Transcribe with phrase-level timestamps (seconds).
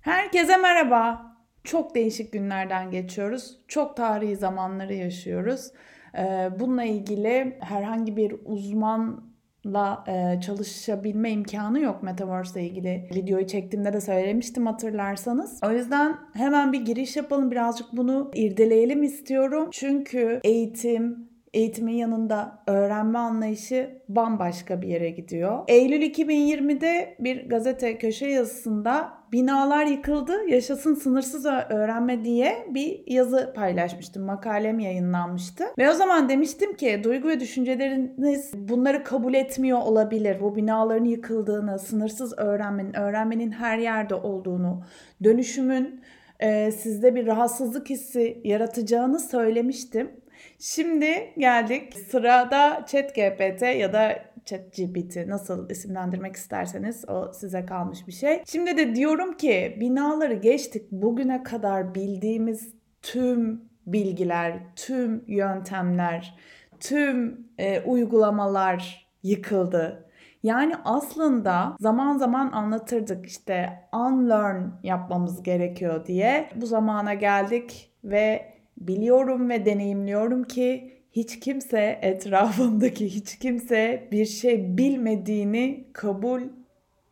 [0.00, 1.36] Herkese merhaba.
[1.64, 3.58] Çok değişik günlerden geçiyoruz.
[3.68, 5.70] Çok tarihi zamanları yaşıyoruz.
[6.18, 13.08] Ee, bununla ilgili herhangi bir uzmanla e, çalışabilme imkanı yok Metaverse ile ilgili.
[13.14, 15.60] Videoyu çektiğimde de söylemiştim hatırlarsanız.
[15.66, 17.50] O yüzden hemen bir giriş yapalım.
[17.50, 19.68] Birazcık bunu irdeleyelim istiyorum.
[19.72, 25.58] Çünkü eğitim, eğitimin yanında öğrenme anlayışı bambaşka bir yere gidiyor.
[25.68, 34.22] Eylül 2020'de bir gazete köşe yazısında binalar yıkıldı, yaşasın sınırsız öğrenme diye bir yazı paylaşmıştım.
[34.22, 35.64] Makalem yayınlanmıştı.
[35.78, 40.40] Ve o zaman demiştim ki duygu ve düşünceleriniz bunları kabul etmiyor olabilir.
[40.40, 44.82] Bu binaların yıkıldığını, sınırsız öğrenmenin, öğrenmenin her yerde olduğunu,
[45.24, 46.00] dönüşümün
[46.40, 50.10] e, sizde bir rahatsızlık hissi yaratacağını söylemiştim.
[50.58, 58.42] Şimdi geldik sırada ChatGPT ya da ChatGPT nasıl isimlendirmek isterseniz o size kalmış bir şey.
[58.46, 66.38] Şimdi de diyorum ki binaları geçtik bugüne kadar bildiğimiz tüm bilgiler, tüm yöntemler,
[66.80, 70.06] tüm e, uygulamalar yıkıldı.
[70.42, 76.48] Yani aslında zaman zaman anlatırdık işte unlearn yapmamız gerekiyor diye.
[76.54, 84.78] Bu zamana geldik ve biliyorum ve deneyimliyorum ki hiç kimse etrafındaki hiç kimse bir şey
[84.78, 86.42] bilmediğini kabul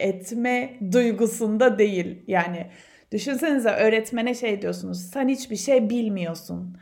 [0.01, 2.23] etme duygusunda değil.
[2.27, 2.67] Yani
[3.13, 5.01] düşünsenize öğretmene şey diyorsunuz.
[5.01, 6.77] Sen hiçbir şey bilmiyorsun.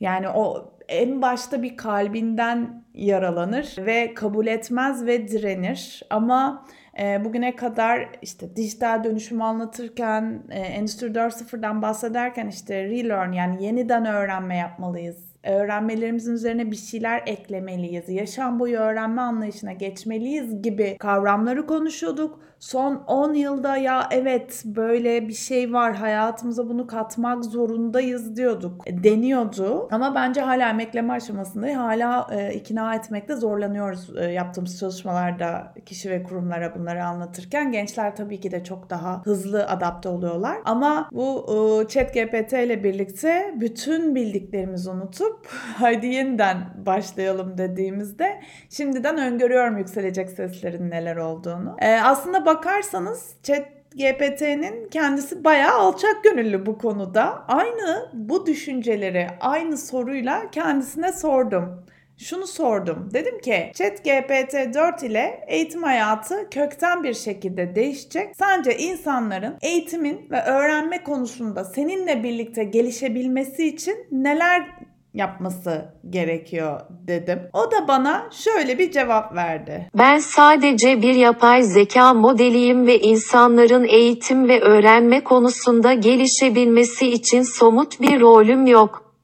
[0.00, 6.02] Yani o en başta bir kalbinden yaralanır ve kabul etmez ve direnir.
[6.10, 6.66] Ama
[7.00, 14.06] e, bugüne kadar işte dijital dönüşümü anlatırken, e, Endüstri 4.0'dan bahsederken işte relearn yani yeniden
[14.06, 22.40] öğrenme yapmalıyız öğrenmelerimizin üzerine bir şeyler eklemeliyiz, yaşam boyu öğrenme anlayışına geçmeliyiz gibi kavramları konuşuyorduk.
[22.58, 28.82] Son 10 yılda ya evet böyle bir şey var hayatımıza bunu katmak zorundayız diyorduk.
[28.86, 35.72] E, deniyordu ama bence hala emekleme aşamasında hala e, ikna etmekte zorlanıyoruz e, yaptığımız çalışmalarda
[35.86, 37.72] kişi ve kurumlara bunları anlatırken.
[37.72, 40.58] Gençler tabii ki de çok daha hızlı adapte oluyorlar.
[40.64, 41.46] Ama bu
[41.84, 45.35] e, chat GPT ile birlikte bütün bildiklerimizi unutup
[45.78, 51.76] hadi yeniden başlayalım dediğimizde şimdiden öngörüyorum yükselecek seslerin neler olduğunu.
[51.80, 57.44] E, aslında bakarsanız chat GPT'nin kendisi bayağı alçak gönüllü bu konuda.
[57.48, 61.86] Aynı bu düşünceleri aynı soruyla kendisine sordum.
[62.18, 63.10] Şunu sordum.
[63.14, 68.36] Dedim ki Chat GPT 4 ile eğitim hayatı kökten bir şekilde değişecek.
[68.36, 74.66] Sence insanların eğitimin ve öğrenme konusunda seninle birlikte gelişebilmesi için neler
[75.16, 77.38] yapması gerekiyor dedim.
[77.52, 79.90] O da bana şöyle bir cevap verdi.
[79.98, 88.00] Ben sadece bir yapay zeka modeliyim ve insanların eğitim ve öğrenme konusunda gelişebilmesi için somut
[88.00, 89.14] bir rolüm yok.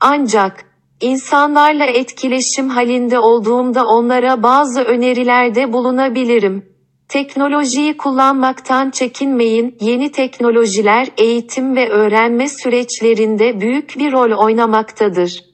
[0.00, 0.64] Ancak
[1.00, 6.69] insanlarla etkileşim halinde olduğumda onlara bazı önerilerde bulunabilirim.
[7.10, 9.76] Teknolojiyi kullanmaktan çekinmeyin.
[9.80, 15.44] Yeni teknolojiler eğitim ve öğrenme süreçlerinde büyük bir rol oynamaktadır.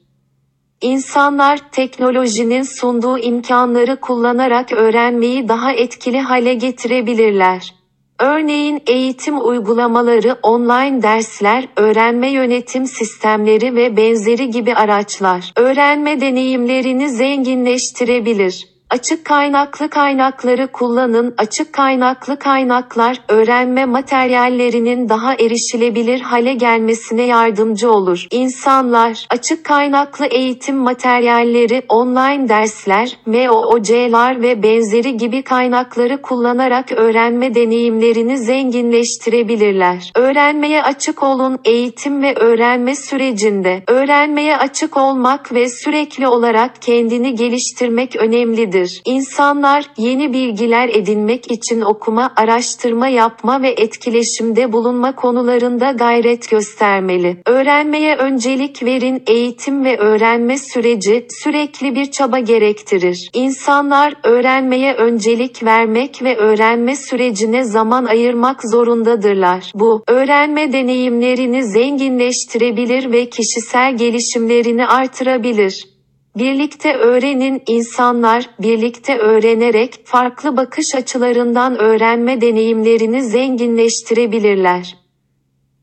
[0.81, 7.73] İnsanlar teknolojinin sunduğu imkanları kullanarak öğrenmeyi daha etkili hale getirebilirler.
[8.19, 18.76] Örneğin eğitim uygulamaları, online dersler, öğrenme yönetim sistemleri ve benzeri gibi araçlar öğrenme deneyimlerini zenginleştirebilir.
[18.89, 21.33] Açık kaynaklı kaynakları kullanın.
[21.37, 28.27] Açık kaynaklı kaynaklar, öğrenme materyallerinin daha erişilebilir hale gelmesine yardımcı olur.
[28.31, 38.37] İnsanlar, açık kaynaklı eğitim materyalleri, online dersler, MOOC'lar ve benzeri gibi kaynakları kullanarak öğrenme deneyimlerini
[38.37, 40.11] zenginleştirebilirler.
[40.15, 41.59] Öğrenmeye açık olun.
[41.65, 49.01] Eğitim ve öğrenme sürecinde öğrenmeye açık olmak ve sürekli olarak kendini geliştirmek önemlidir önemlidir.
[49.05, 57.37] İnsanlar, yeni bilgiler edinmek için okuma, araştırma yapma ve etkileşimde bulunma konularında gayret göstermeli.
[57.45, 63.29] Öğrenmeye öncelik verin, eğitim ve öğrenme süreci, sürekli bir çaba gerektirir.
[63.33, 69.71] İnsanlar, öğrenmeye öncelik vermek ve öğrenme sürecine zaman ayırmak zorundadırlar.
[69.75, 75.96] Bu, öğrenme deneyimlerini zenginleştirebilir ve kişisel gelişimlerini artırabilir.
[76.37, 84.97] Birlikte öğrenin insanlar birlikte öğrenerek farklı bakış açılarından öğrenme deneyimlerini zenginleştirebilirler.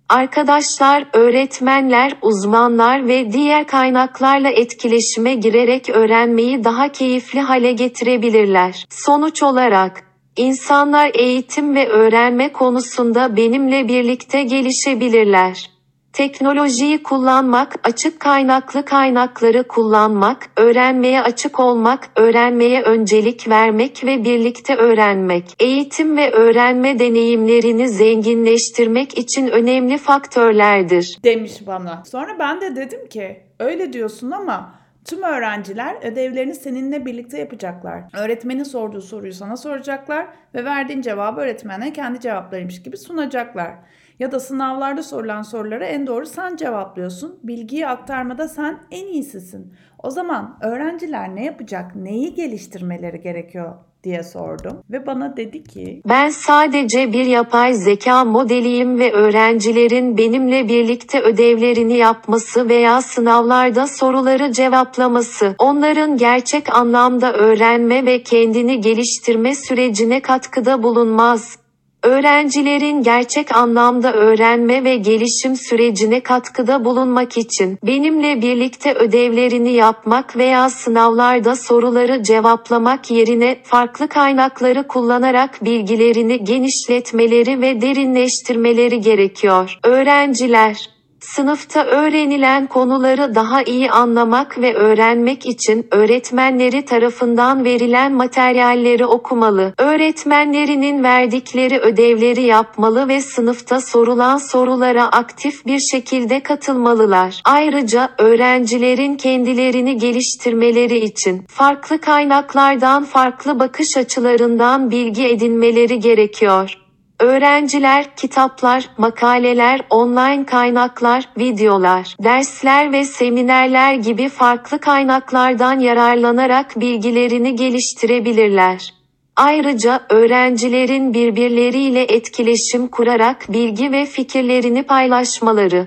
[0.08, 8.84] Arkadaşlar, öğretmenler, uzmanlar ve diğer kaynaklarla etkileşime girerek öğrenmeyi daha keyifli hale getirebilirler.
[8.90, 10.04] Sonuç olarak
[10.36, 15.73] İnsanlar eğitim ve öğrenme konusunda benimle birlikte gelişebilirler.
[16.14, 25.44] Teknolojiyi kullanmak, açık kaynaklı kaynakları kullanmak, öğrenmeye açık olmak, öğrenmeye öncelik vermek ve birlikte öğrenmek,
[25.58, 31.18] eğitim ve öğrenme deneyimlerini zenginleştirmek için önemli faktörlerdir.
[31.24, 32.02] demiş bana.
[32.06, 38.04] Sonra ben de dedim ki öyle diyorsun ama tüm öğrenciler ödevlerini seninle birlikte yapacaklar.
[38.18, 43.74] Öğretmenin sorduğu soruyu sana soracaklar ve verdiğin cevabı öğretmene kendi cevaplarıymış gibi sunacaklar.
[44.18, 47.40] Ya da sınavlarda sorulan soruları en doğru sen cevaplıyorsun.
[47.42, 49.74] Bilgiyi aktarmada sen en iyisisin.
[50.02, 53.74] O zaman öğrenciler ne yapacak, neyi geliştirmeleri gerekiyor
[54.04, 54.82] diye sordum.
[54.90, 61.96] Ve bana dedi ki Ben sadece bir yapay zeka modeliyim ve öğrencilerin benimle birlikte ödevlerini
[61.96, 71.63] yapması veya sınavlarda soruları cevaplaması, onların gerçek anlamda öğrenme ve kendini geliştirme sürecine katkıda bulunmaz.
[72.04, 80.70] Öğrencilerin gerçek anlamda öğrenme ve gelişim sürecine katkıda bulunmak için benimle birlikte ödevlerini yapmak veya
[80.70, 89.78] sınavlarda soruları cevaplamak yerine farklı kaynakları kullanarak bilgilerini genişletmeleri ve derinleştirmeleri gerekiyor.
[89.82, 90.93] Öğrenciler
[91.24, 99.74] Sınıfta öğrenilen konuları daha iyi anlamak ve öğrenmek için öğretmenleri tarafından verilen materyalleri okumalı.
[99.78, 107.42] Öğretmenlerinin verdikleri ödevleri yapmalı ve sınıfta sorulan sorulara aktif bir şekilde katılmalılar.
[107.44, 116.83] Ayrıca öğrencilerin kendilerini geliştirmeleri için farklı kaynaklardan farklı bakış açılarından bilgi edinmeleri gerekiyor.
[117.20, 128.94] Öğrenciler kitaplar, makaleler, online kaynaklar, videolar, dersler ve seminerler gibi farklı kaynaklardan yararlanarak bilgilerini geliştirebilirler.
[129.36, 135.86] Ayrıca öğrencilerin birbirleriyle etkileşim kurarak bilgi ve fikirlerini paylaşmaları,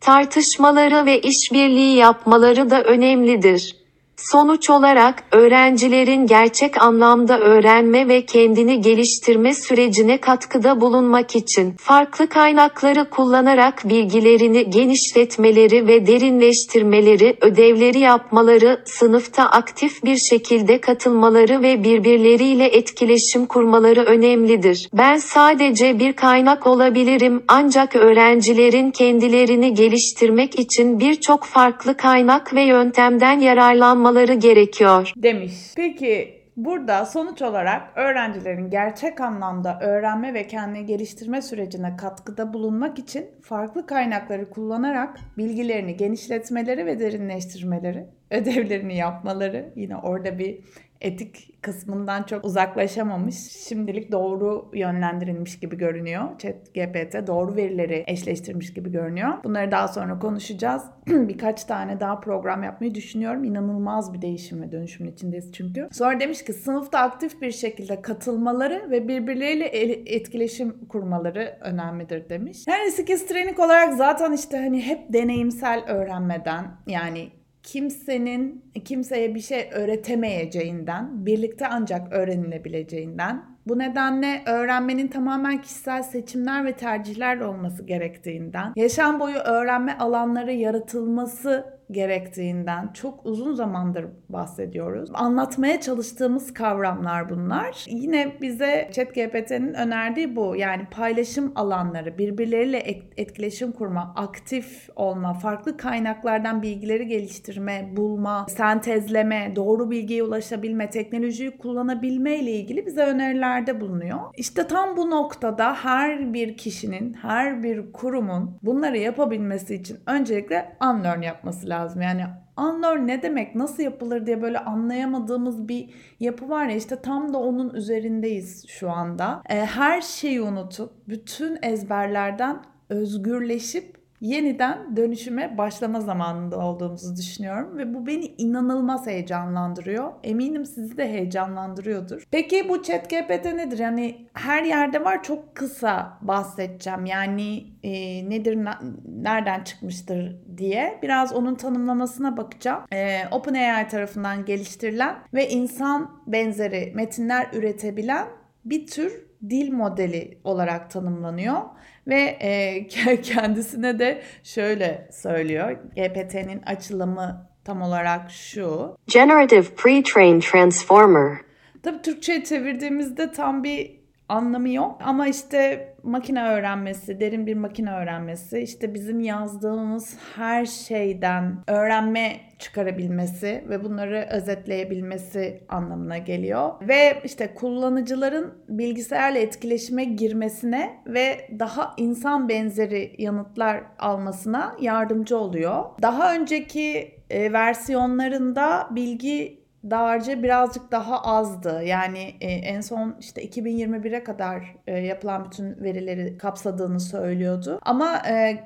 [0.00, 3.83] tartışmaları ve işbirliği yapmaları da önemlidir.
[4.16, 13.10] Sonuç olarak öğrencilerin gerçek anlamda öğrenme ve kendini geliştirme sürecine katkıda bulunmak için farklı kaynakları
[13.10, 23.46] kullanarak bilgilerini genişletmeleri ve derinleştirmeleri, ödevleri yapmaları, sınıfta aktif bir şekilde katılmaları ve birbirleriyle etkileşim
[23.46, 24.88] kurmaları önemlidir.
[24.92, 33.40] Ben sadece bir kaynak olabilirim ancak öğrencilerin kendilerini geliştirmek için birçok farklı kaynak ve yöntemden
[33.40, 34.03] yararlanmaları
[34.34, 35.12] gerekiyor.
[35.16, 35.54] demiş.
[35.76, 43.26] Peki burada sonuç olarak öğrencilerin gerçek anlamda öğrenme ve kendini geliştirme sürecine katkıda bulunmak için
[43.42, 50.58] farklı kaynakları kullanarak bilgilerini genişletmeleri ve derinleştirmeleri, ödevlerini yapmaları, yine orada bir
[51.04, 53.34] etik kısmından çok uzaklaşamamış.
[53.68, 56.38] Şimdilik doğru yönlendirilmiş gibi görünüyor.
[56.38, 59.28] ChatGPT doğru verileri eşleştirmiş gibi görünüyor.
[59.44, 60.82] Bunları daha sonra konuşacağız.
[61.06, 63.44] Birkaç tane daha program yapmayı düşünüyorum.
[63.44, 65.88] İnanılmaz bir değişim ve dönüşümün içindeyiz çünkü.
[65.92, 69.66] Sonra demiş ki sınıfta aktif bir şekilde katılmaları ve birbirleriyle
[70.06, 72.58] etkileşim kurmaları önemlidir demiş.
[72.68, 77.28] Yani skizofrenik olarak zaten işte hani hep deneyimsel öğrenmeden yani
[77.64, 86.72] kimsenin kimseye bir şey öğretemeyeceğinden, birlikte ancak öğrenilebileceğinden, bu nedenle öğrenmenin tamamen kişisel seçimler ve
[86.72, 95.10] tercihler olması gerektiğinden, yaşam boyu öğrenme alanları yaratılması gerektiğinden çok uzun zamandır bahsediyoruz.
[95.14, 97.84] Anlatmaya çalıştığımız kavramlar bunlar.
[97.88, 100.56] Yine bize ChatGPT'nin önerdiği bu.
[100.56, 102.78] Yani paylaşım alanları, birbirleriyle
[103.16, 112.38] etkileşim kurma, aktif olma, farklı kaynaklardan bilgileri geliştirme, bulma, sentezleme, doğru bilgiye ulaşabilme, teknolojiyi kullanabilme
[112.38, 114.20] ile ilgili bize önerilerde bulunuyor.
[114.36, 121.22] İşte tam bu noktada her bir kişinin, her bir kurumun bunları yapabilmesi için öncelikle unlearn
[121.22, 122.02] yapması lazım lazım.
[122.02, 122.24] Yani
[122.58, 127.38] unlearn ne demek, nasıl yapılır diye böyle anlayamadığımız bir yapı var ya işte tam da
[127.38, 129.42] onun üzerindeyiz şu anda.
[129.48, 138.06] E, her şeyi unutup bütün ezberlerden özgürleşip yeniden dönüşüme başlama zamanında olduğumuzu düşünüyorum ve bu
[138.06, 140.12] beni inanılmaz heyecanlandırıyor.
[140.22, 142.26] Eminim sizi de heyecanlandırıyordur.
[142.30, 143.78] Peki bu ChatGPT nedir?
[143.78, 147.06] Yani her yerde var çok kısa bahsedeceğim.
[147.06, 147.90] Yani e,
[148.30, 148.58] nedir,
[149.04, 152.82] nereden çıkmıştır diye biraz onun tanımlamasına bakacağım.
[152.92, 158.26] E, OpenAI tarafından geliştirilen ve insan benzeri metinler üretebilen
[158.64, 161.60] bir tür dil modeli olarak tanımlanıyor
[162.06, 162.86] ve e,
[163.22, 165.70] kendisine de şöyle söylüyor.
[165.70, 168.96] GPT'nin açılımı tam olarak şu.
[169.06, 171.38] Generative Pre-trained Transformer
[171.82, 174.03] Tabii Türkçe'ye çevirdiğimizde tam bir
[174.34, 175.00] anlamı yok.
[175.04, 183.64] Ama işte makine öğrenmesi, derin bir makine öğrenmesi, işte bizim yazdığımız her şeyden öğrenme çıkarabilmesi
[183.68, 186.70] ve bunları özetleyebilmesi anlamına geliyor.
[186.80, 195.84] Ve işte kullanıcıların bilgisayarla etkileşime girmesine ve daha insan benzeri yanıtlar almasına yardımcı oluyor.
[196.02, 201.82] Daha önceki e, versiyonlarında bilgi dağarcığı birazcık daha azdı.
[201.84, 207.78] Yani e, en son işte 2021'e kadar e, yapılan bütün verileri kapsadığını söylüyordu.
[207.82, 208.58] Ama e,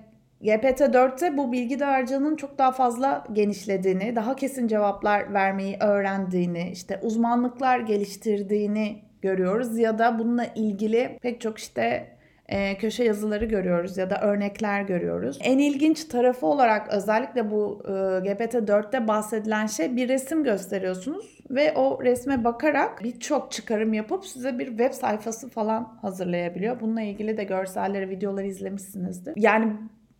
[0.43, 7.81] GPT-4'te bu bilgi dağarcığının çok daha fazla genişlediğini, daha kesin cevaplar vermeyi öğrendiğini, işte uzmanlıklar
[7.81, 12.07] geliştirdiğini görüyoruz ya da bununla ilgili pek çok işte
[12.49, 15.39] e, köşe yazıları görüyoruz ya da örnekler görüyoruz.
[15.43, 22.05] En ilginç tarafı olarak özellikle bu e, GPT-4'te bahsedilen şey bir resim gösteriyorsunuz ve o
[22.05, 26.81] resme bakarak birçok çıkarım yapıp size bir web sayfası falan hazırlayabiliyor.
[26.81, 29.33] Bununla ilgili de görselleri, videoları izlemişsinizdir.
[29.37, 29.73] Yani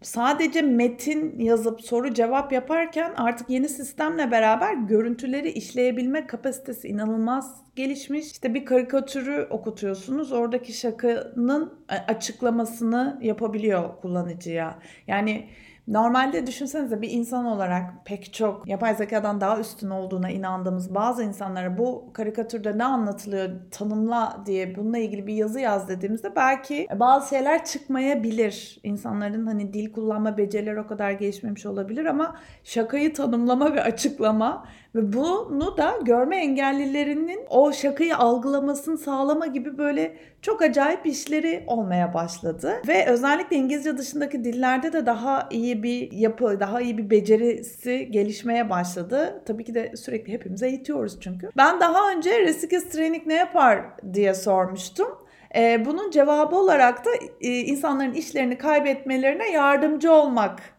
[0.03, 8.27] sadece metin yazıp soru cevap yaparken artık yeni sistemle beraber görüntüleri işleyebilme kapasitesi inanılmaz gelişmiş.
[8.27, 10.33] İşte bir karikatürü okutuyorsunuz.
[10.33, 14.79] Oradaki şakanın açıklamasını yapabiliyor kullanıcıya.
[15.07, 15.49] Yani
[15.89, 21.79] Normalde düşünsenize bir insan olarak pek çok yapay zekadan daha üstün olduğuna inandığımız bazı insanlara
[21.79, 27.65] bu karikatürde ne anlatılıyor tanımla diye bununla ilgili bir yazı yaz dediğimizde belki bazı şeyler
[27.65, 28.81] çıkmayabilir.
[28.83, 34.65] İnsanların hani dil kullanma becerileri o kadar gelişmemiş olabilir ama şakayı tanımlama ve açıklama
[34.95, 42.15] ve bunu da görme engellilerinin o şakayı algılamasını sağlama gibi böyle çok acayip işleri olmaya
[42.15, 42.83] başladı.
[42.89, 48.71] Ve özellikle İngilizce dışındaki dillerde de daha iyi bir yapı, daha iyi bir becerisi gelişmeye
[48.71, 49.43] başladı.
[49.47, 51.51] Tabii ki de sürekli hepimize eğitiyoruz çünkü.
[51.57, 55.09] Ben daha önce Resikis Training ne yapar diye sormuştum.
[55.57, 60.78] Ee, bunun cevabı olarak da e, insanların işlerini kaybetmelerine yardımcı olmak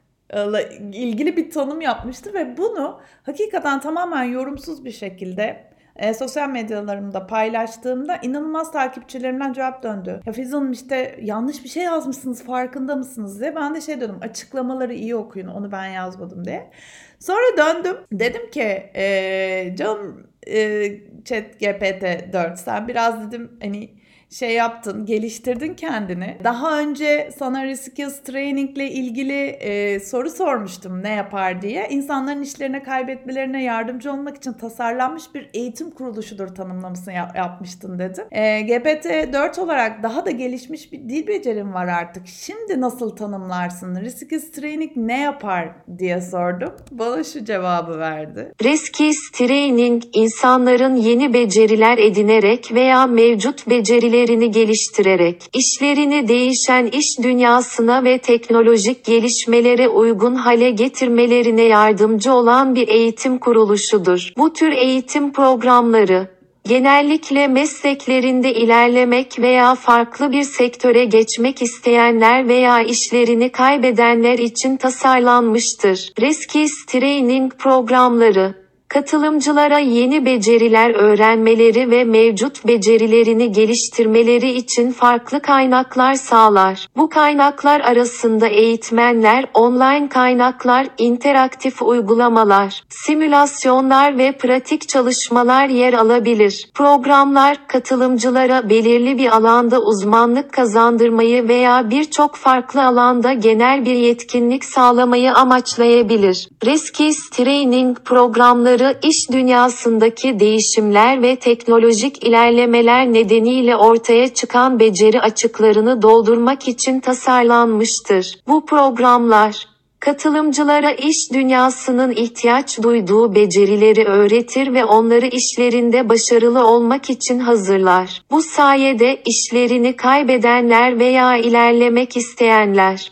[0.93, 8.17] ilgili bir tanım yapmıştı ve bunu hakikaten tamamen yorumsuz bir şekilde e, sosyal medyalarımda paylaştığımda
[8.21, 10.21] inanılmaz takipçilerimden cevap döndü.
[10.25, 13.55] Ya Filiz Hanım işte yanlış bir şey yazmışsınız farkında mısınız diye.
[13.55, 16.71] Ben de şey dedim açıklamaları iyi okuyun onu ben yazmadım diye.
[17.19, 20.91] Sonra döndüm dedim ki e, canım e,
[21.25, 23.98] chat GPT 4 sen biraz dedim hani
[24.29, 26.37] şey yaptın, geliştirdin kendini.
[26.43, 31.87] Daha önce sana Reskills Training ile ilgili e, soru sormuştum ne yapar diye.
[31.89, 38.25] İnsanların işlerine kaybetmelerine yardımcı olmak için tasarlanmış bir eğitim kuruluşudur tanımlamasını yap- yapmıştın dedim.
[38.31, 42.27] E, GPT-4 olarak daha da gelişmiş bir dil becerim var artık.
[42.27, 43.95] Şimdi nasıl tanımlarsın?
[44.01, 46.73] Reskills Training ne yapar diye sordum.
[46.91, 48.53] Bana şu cevabı verdi.
[48.63, 58.03] Reskills Training insanların yeni beceriler edinerek veya mevcut becerileri becerilerini geliştirerek, işlerini değişen iş dünyasına
[58.03, 64.33] ve teknolojik gelişmelere uygun hale getirmelerine yardımcı olan bir eğitim kuruluşudur.
[64.37, 66.27] Bu tür eğitim programları,
[66.67, 76.13] genellikle mesleklerinde ilerlemek veya farklı bir sektöre geçmek isteyenler veya işlerini kaybedenler için tasarlanmıştır.
[76.21, 78.58] Reskills Training programları
[78.89, 86.87] Katılımcılara yeni beceriler öğrenmeleri ve mevcut becerilerini geliştirmeleri için farklı kaynaklar sağlar.
[86.97, 96.69] Bu kaynaklar arasında eğitmenler, online kaynaklar, interaktif uygulamalar, simülasyonlar ve pratik çalışmalar yer alabilir.
[96.73, 105.33] Programlar, katılımcılara belirli bir alanda uzmanlık kazandırmayı veya birçok farklı alanda genel bir yetkinlik sağlamayı
[105.33, 106.49] amaçlayabilir.
[106.65, 116.01] Riskis Training programları kurumları iş dünyasındaki değişimler ve teknolojik ilerlemeler nedeniyle ortaya çıkan beceri açıklarını
[116.01, 118.39] doldurmak için tasarlanmıştır.
[118.47, 119.69] Bu programlar
[119.99, 128.21] Katılımcılara iş dünyasının ihtiyaç duyduğu becerileri öğretir ve onları işlerinde başarılı olmak için hazırlar.
[128.31, 133.11] Bu sayede işlerini kaybedenler veya ilerlemek isteyenler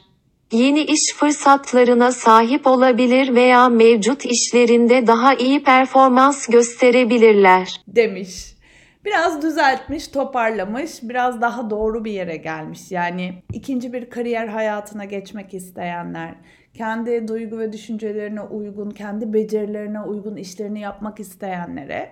[0.51, 7.81] yeni iş fırsatlarına sahip olabilir veya mevcut işlerinde daha iyi performans gösterebilirler.
[7.87, 8.57] Demiş.
[9.05, 12.91] Biraz düzeltmiş, toparlamış, biraz daha doğru bir yere gelmiş.
[12.91, 16.35] Yani ikinci bir kariyer hayatına geçmek isteyenler,
[16.73, 22.11] kendi duygu ve düşüncelerine uygun, kendi becerilerine uygun işlerini yapmak isteyenlere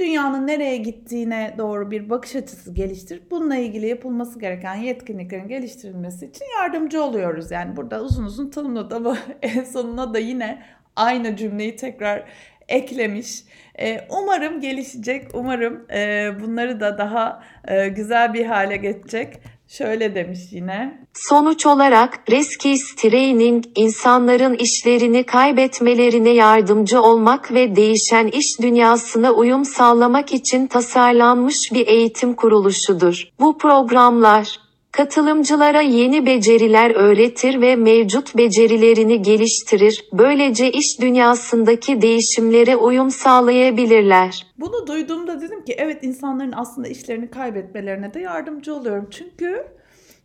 [0.00, 6.44] dünyanın nereye gittiğine doğru bir bakış açısı geliştirip bununla ilgili yapılması gereken yetkinliklerin geliştirilmesi için
[6.58, 7.50] yardımcı oluyoruz.
[7.50, 10.62] Yani burada uzun uzun tanımladı ama en sonuna da yine
[10.96, 12.24] aynı cümleyi tekrar
[12.68, 13.44] eklemiş.
[13.78, 19.40] E, umarım gelişecek, umarım e, bunları da daha e, güzel bir hale geçecek.
[19.70, 20.98] Şöyle demiş yine.
[21.14, 30.32] Sonuç olarak Reskis Training insanların işlerini kaybetmelerine yardımcı olmak ve değişen iş dünyasına uyum sağlamak
[30.32, 33.28] için tasarlanmış bir eğitim kuruluşudur.
[33.40, 34.58] Bu programlar
[34.92, 40.04] Katılımcılara yeni beceriler öğretir ve mevcut becerilerini geliştirir.
[40.12, 44.46] Böylece iş dünyasındaki değişimlere uyum sağlayabilirler.
[44.58, 49.08] Bunu duyduğumda dedim ki evet insanların aslında işlerini kaybetmelerine de yardımcı oluyorum.
[49.10, 49.64] Çünkü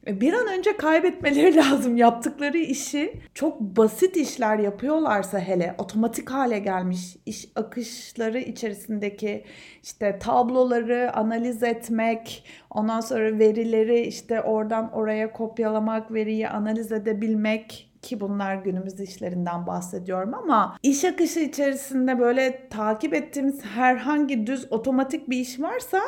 [0.07, 3.21] bir an önce kaybetmeleri lazım yaptıkları işi.
[3.33, 9.43] Çok basit işler yapıyorlarsa hele otomatik hale gelmiş iş akışları içerisindeki
[9.83, 18.19] işte tabloları analiz etmek, ondan sonra verileri işte oradan oraya kopyalamak, veriyi analiz edebilmek ki
[18.19, 25.37] bunlar günümüz işlerinden bahsediyorum ama iş akışı içerisinde böyle takip ettiğimiz herhangi düz otomatik bir
[25.37, 25.99] iş varsa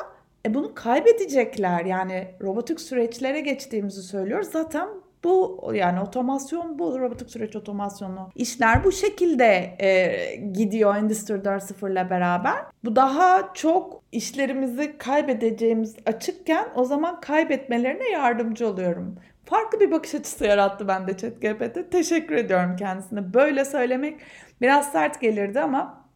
[0.48, 1.86] e bunu kaybedecekler.
[1.86, 4.48] Yani robotik süreçlere geçtiğimizi söylüyoruz.
[4.52, 4.88] Zaten
[5.24, 12.10] bu yani otomasyon bu robotik süreç otomasyonu işler bu şekilde e, gidiyor Endüstri 4.0 ile
[12.10, 12.56] beraber.
[12.84, 19.16] Bu daha çok işlerimizi kaybedeceğimiz açıkken o zaman kaybetmelerine yardımcı oluyorum.
[19.46, 21.92] Farklı bir bakış açısı yarattı bende ChatGPT.
[21.92, 23.34] Teşekkür ediyorum kendisine.
[23.34, 24.20] Böyle söylemek
[24.62, 26.07] biraz sert gelirdi ama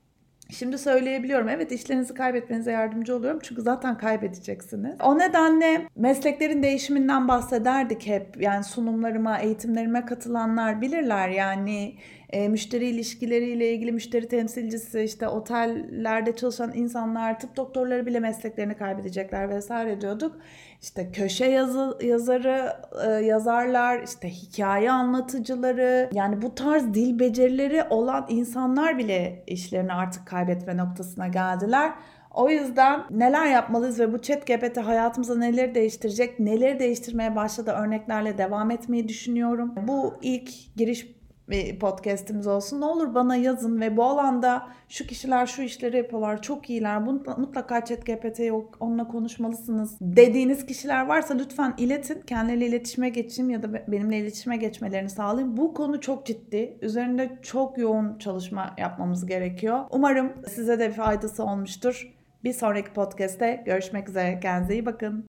[0.51, 1.49] Şimdi söyleyebiliyorum.
[1.49, 3.39] Evet işlerinizi kaybetmenize yardımcı oluyorum.
[3.43, 4.95] Çünkü zaten kaybedeceksiniz.
[5.03, 8.41] O nedenle mesleklerin değişiminden bahsederdik hep.
[8.41, 11.29] Yani sunumlarıma, eğitimlerime katılanlar bilirler.
[11.29, 11.95] Yani
[12.31, 19.49] e, müşteri ilişkileriyle ilgili müşteri temsilcisi, işte otellerde çalışan insanlar, tıp doktorları bile mesleklerini kaybedecekler
[19.49, 20.37] vesaire diyorduk.
[20.81, 22.73] İşte köşe yazı, yazarı,
[23.07, 30.27] e, yazarlar, işte hikaye anlatıcıları, yani bu tarz dil becerileri olan insanlar bile işlerini artık
[30.27, 31.91] kaybetme noktasına geldiler.
[32.33, 38.37] O yüzden neler yapmalıyız ve bu chat GPT hayatımıza neleri değiştirecek, neleri değiştirmeye başladı örneklerle
[38.37, 39.75] devam etmeyi düşünüyorum.
[39.87, 41.20] Bu ilk giriş
[41.51, 42.81] bir podcast'imiz olsun.
[42.81, 47.05] Ne olur bana yazın ve bu alanda şu kişiler şu işleri yapıyorlar, çok iyiler.
[47.05, 52.21] Bunu mutlaka ChatGPT yok, onunla konuşmalısınız dediğiniz kişiler varsa lütfen iletin.
[52.21, 55.57] Kendileriyle iletişime geçeyim ya da benimle iletişime geçmelerini sağlayın.
[55.57, 56.77] Bu konu çok ciddi.
[56.81, 59.79] Üzerinde çok yoğun çalışma yapmamız gerekiyor.
[59.91, 62.13] Umarım size de bir faydası olmuştur.
[62.43, 64.39] Bir sonraki podcast'te görüşmek üzere.
[64.39, 65.30] Kendinize iyi bakın.